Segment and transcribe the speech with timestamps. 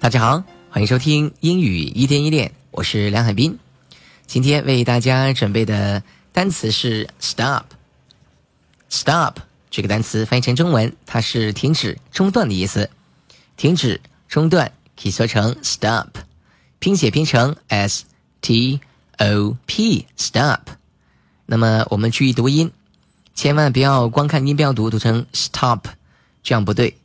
[0.00, 3.58] 大家好，欢迎收听英语一天一练，我是梁海滨。
[4.26, 7.64] 今天为大家准备的单词是 stop。
[8.88, 9.34] stop
[9.70, 12.88] 这个单词翻译成中文，它是停止、中断的意思。
[13.58, 16.08] 停止、中断可以说成 stop，
[16.78, 18.06] 拼写拼成 s
[18.40, 18.80] t
[19.18, 20.60] o p stop。
[21.44, 22.72] 那么我们注意读音，
[23.34, 25.84] 千万不要光看音标读，读成 stop，
[26.42, 26.96] 这样不对，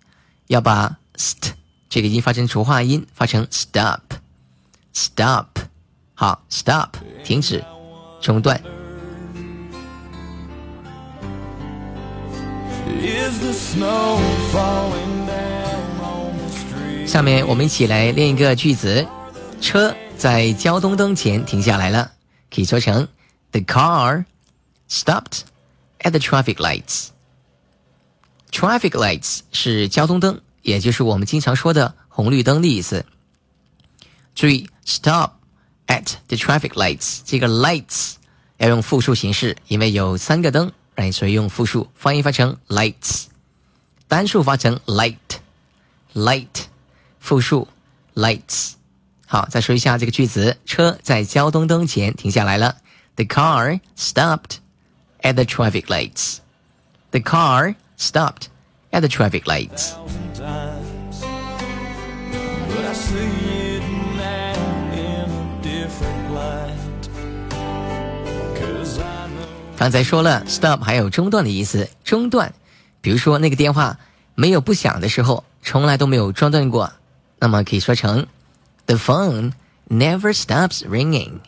[0.47, 1.51] 要把 st。
[1.95, 5.45] 这个音发成浊化音，发成 stop，stop，
[6.13, 6.89] 好，stop，
[7.23, 7.63] 停止，
[8.19, 8.61] 中断。
[17.07, 19.07] 下面我们一起来练一个句子：
[19.61, 22.11] 车在交通灯前停下来了，
[22.53, 23.07] 可以说成
[23.51, 24.25] The car
[24.89, 25.43] stopped
[25.99, 27.11] at the traffic lights.
[28.51, 30.41] Traffic lights 是交通灯。
[30.64, 33.04] 也就是我们经常说的红绿灯的意思。
[34.34, 35.32] 注意，stop
[35.86, 38.14] at the traffic lights，这个 lights
[38.58, 43.26] 要用复数形式，因为有三个灯，哎，所以用复数，发音发成 lights，
[44.08, 46.46] 单数发成 light，light，
[47.18, 47.68] 复数
[48.14, 48.72] lights。
[49.26, 52.76] 好，再说一下这个句子：车在交通灯前停下来了。
[53.16, 54.58] The car stopped
[55.22, 56.38] at the traffic lights.
[57.10, 58.46] The car stopped
[58.90, 59.92] at the traffic lights.
[69.77, 72.51] 刚才说了，stop 还有中断的意思，中断。
[73.01, 73.99] 比如说那个电话
[74.33, 76.91] 没有不响的时候，从来都没有中断过，
[77.37, 78.25] 那么可以说成
[78.87, 79.51] The phone
[79.87, 81.41] never stops ringing.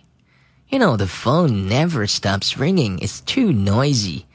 [0.69, 2.99] You know, the phone never stops ringing.
[2.99, 4.25] It's too noisy.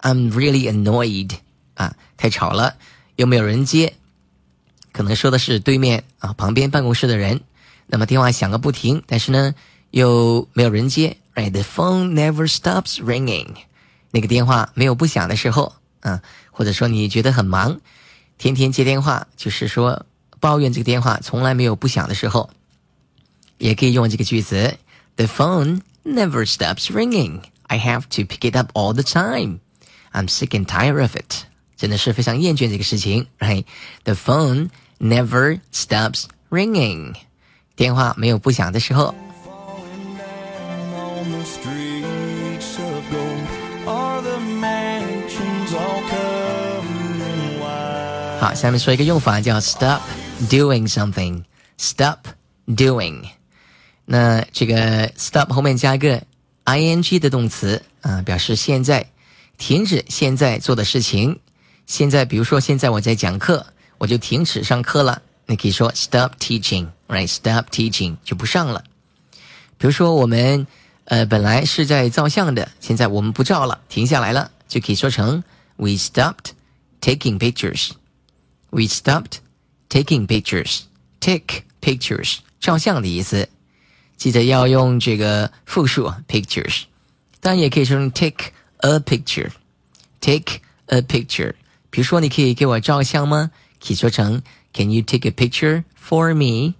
[0.00, 1.36] I'm really annoyed.
[1.74, 2.74] 啊，太吵了，
[3.16, 3.92] 又没有人接。
[4.92, 7.40] 可能说的是对面啊，旁边办公室的人。
[7.86, 9.54] 那么电话响个不停，但是呢
[9.90, 11.16] 又没有人接。
[11.34, 13.54] Right, the phone never stops ringing。
[14.10, 17.80] 那个电话没有不响的时候，啊，或者说你觉得很忙，
[18.36, 20.04] 天天接电话，就是说
[20.40, 22.50] 抱怨这个电话从来没有不响的时候，
[23.56, 24.76] 也可以用这个句子
[25.16, 27.40] ：The phone never stops ringing.
[27.68, 29.60] I have to pick it up all the time.
[30.12, 31.44] I'm sick and tired of it.
[31.76, 33.64] 真的是非常厌倦这个事情，right?
[34.04, 34.68] The phone
[35.02, 37.14] never stops ringing.
[37.74, 39.12] 电话没有不响的时候。
[48.38, 50.00] 好，下面说一个用法叫 stop
[50.48, 51.42] doing something.
[51.78, 52.28] Stop
[52.68, 53.24] doing.
[54.04, 56.22] 那这个 stop 后面加个
[56.64, 59.06] ing 的动词啊，表示现在
[59.58, 61.38] 停止现在做的事情。
[61.86, 63.66] 现在，比如说现在我在讲课，
[64.02, 65.22] 我就停止上课了。
[65.46, 68.82] 你可以说 stop teaching，right？Stop teaching 就不上了。
[69.78, 70.66] 比如说我们
[71.04, 75.44] 呃本来是在照相的，现在我们不照了，停下来了，就可以说成
[75.76, 76.50] we stopped
[77.00, 77.90] taking pictures。
[78.70, 79.38] We stopped
[79.88, 80.80] taking pictures。
[81.20, 83.48] Take pictures 照相的意思，
[84.16, 86.82] 记得要用这个复数 pictures。
[87.38, 89.50] 当然也可以说成 take a picture。
[90.20, 91.54] Take a picture。
[91.90, 93.52] 比如说，你可以给我照相吗？
[93.81, 94.41] 可以说成
[94.73, 96.75] Can you take a picture for me?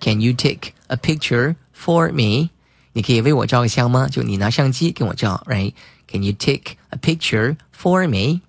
[0.00, 2.50] Can you take a picture for me?
[2.92, 4.08] 你可以为我照个相吗？
[4.08, 8.40] 就你拿相机给我照，right？Can you take a picture for me？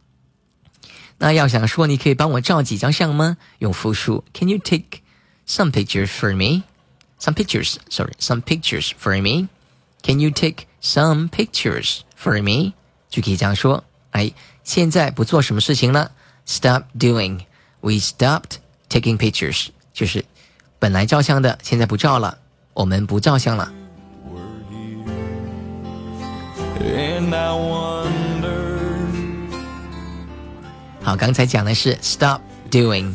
[1.17, 3.37] 那要想说你可以帮我照几张相吗？
[3.59, 5.01] 用复数，Can you take
[5.47, 12.73] some pictures for me？Some pictures，sorry，some pictures for me。Can you take some pictures for me？
[13.09, 14.31] 就可以这样说，哎。
[14.63, 16.11] 现在不做什么事情了，
[16.45, 17.39] stop doing。
[17.80, 20.24] We stopped taking pictures，就是
[20.78, 22.38] 本来照相的，现在不照了，
[22.74, 23.72] 我们不照相了。
[31.02, 32.40] 好，刚才讲的是 stop
[32.70, 33.12] doing，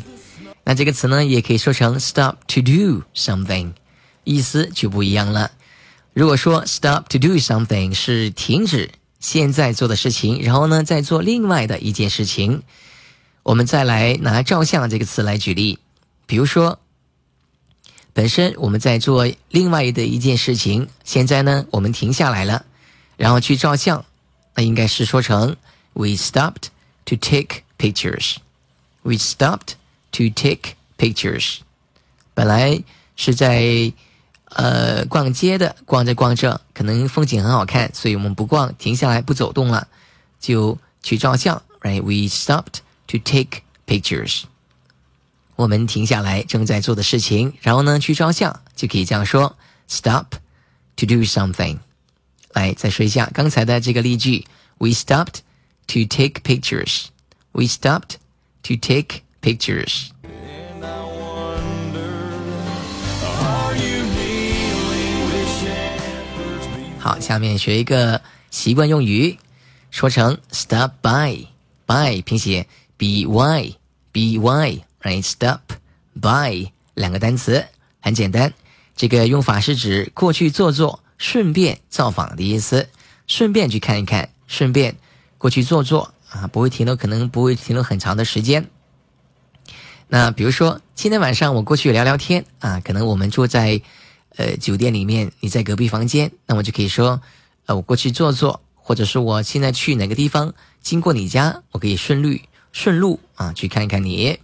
[0.63, 3.73] 那这个词呢，也可以说成 stop to do something，
[4.23, 5.51] 意思就不一样了。
[6.13, 8.91] 如果说 stop to do something 是停止。
[9.19, 12.63] 现在做的事情，然后呢，再做另外的一件事情。
[13.43, 15.79] 我们再来拿“照相”这个词来举例，
[16.25, 16.79] 比如说，
[18.13, 22.65] 本身我们在做另外的一件事情，现在呢，我们停下来了，
[23.17, 24.05] 然后去照相，
[24.55, 25.55] 那应该是说成
[25.93, 26.69] “We stopped
[27.05, 28.35] to take pictures.”
[29.03, 29.73] We stopped
[30.11, 31.59] to take pictures.
[32.33, 32.83] 本来
[33.15, 33.93] 是在。
[34.53, 39.87] 呃，逛街的逛着逛着，可能风景很好看，所以我们不逛，停下来不走动了，
[40.41, 41.63] 就去照相。
[41.79, 42.01] Right?
[42.01, 42.79] We stopped
[43.11, 44.43] to take pictures.
[45.57, 50.35] 我们停下来正在做的事情，然后呢去照相，就可以这样说：stop
[50.95, 51.79] to do something。
[52.53, 54.45] 来，再说一下刚才的这个例句
[54.77, 55.39] ：We stopped
[55.87, 57.07] to take pictures.
[57.51, 58.15] We stopped
[58.63, 60.09] to take pictures.
[66.97, 68.21] 好，下面学一个
[68.51, 69.37] 习惯用语，
[69.89, 72.67] 说成 stop by，by 拼写
[73.01, 73.73] b y
[74.11, 75.61] b y，right？stop
[76.21, 77.65] by 两个单词
[77.99, 78.53] 很简单，
[78.95, 82.89] 这个用法是指过去做做，顺便造访的意思，
[83.25, 84.95] 顺便去看一看，顺便
[85.39, 88.69] 过去做做啊，不会停留，可能不会停留很长的时间。
[90.07, 93.81] 那比如说今天晚上我过去聊聊天啊，可能我们住在。
[94.37, 97.21] 呃，酒店里面你在隔壁房间，那我就可以说，
[97.65, 102.29] 呃，我过去坐坐，或者是我现在去哪个地方经过你家，我可以顺路
[102.71, 104.39] 顺路啊去看一看你。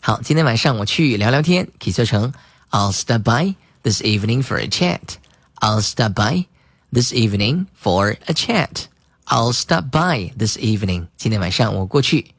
[0.00, 2.32] 好，今天晚上我去聊聊天，可以做成
[2.70, 5.16] I'll stop by this evening for a chat.
[5.60, 6.46] I'll stop by
[6.92, 8.84] this evening for a chat.
[9.26, 11.06] I'll stop by this evening.
[11.16, 12.34] 今天晚上我过去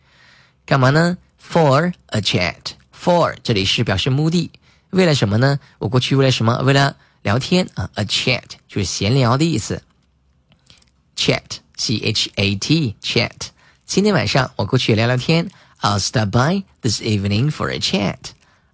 [0.66, 2.74] 干嘛呢？For a chat.
[2.94, 4.52] For 这里是表示目的。
[4.92, 5.60] 为了什么呢？
[5.80, 6.62] 我过去为了什么？
[6.64, 9.82] 为了聊天啊，a chat 就是闲聊的意思。
[11.16, 13.32] chat，c h a t，chat。
[13.86, 15.48] 今天晚上我过去聊聊天。
[15.82, 18.18] I'll stop by this evening for a chat.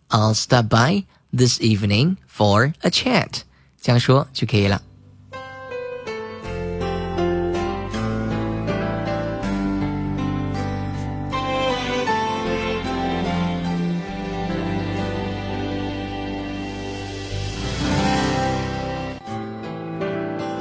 [0.09, 1.03] I'll stop by
[1.35, 3.41] this evening for a chat.
[3.81, 4.81] 这样说就可以了。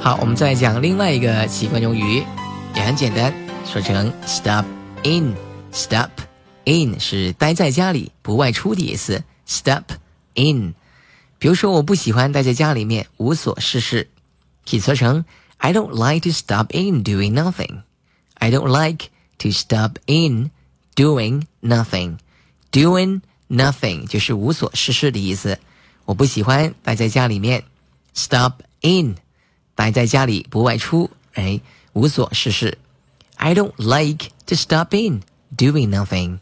[0.01, 2.23] 好，我们再讲另外一个习惯用语，
[2.75, 3.33] 也很简单，
[3.65, 4.65] 说成 stop
[5.03, 5.33] in。
[5.71, 6.09] stop
[6.65, 9.23] in 是待在家里不外出的意思。
[9.47, 9.83] stop
[10.33, 10.73] in，
[11.39, 14.09] 比如说我不喜欢待在家里面无所事事，
[14.69, 15.23] 可以说成
[15.57, 17.83] I don't like to stop in doing nothing。
[18.33, 20.51] I don't like to stop in
[20.95, 22.17] doing nothing。
[22.71, 25.59] doing nothing 就是无所事事的意思。
[26.05, 27.63] 我不喜欢待在家里面。
[28.13, 29.15] stop in。
[29.73, 31.59] 待在家里不外出，哎，
[31.93, 32.77] 无所事事。
[33.40, 35.22] I don't like to stop in
[35.56, 36.38] doing nothing.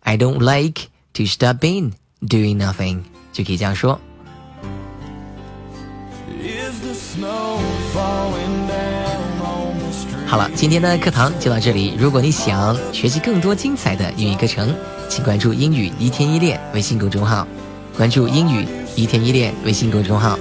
[0.00, 4.00] I don't like to stop in doing nothing，就可以这样说。
[10.26, 11.94] 好了，今天的课堂就到这里。
[11.96, 14.74] 如果你想学习更多精彩的英语课程，
[15.08, 17.46] 请关注“英语一天一练”微信公众号。
[17.96, 18.66] 关注“英语
[18.96, 20.36] 一天一练”微信公众号。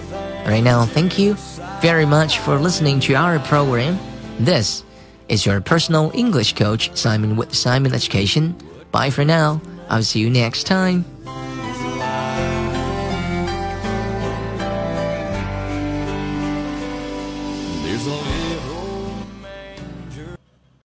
[0.47, 1.35] Right now, thank you
[1.81, 3.97] very much for listening to our program.
[4.43, 4.81] This
[5.28, 8.56] is your personal English coach, Simon with Simon Education.
[8.92, 9.60] Bye for now.
[9.88, 11.04] I'll see you next time.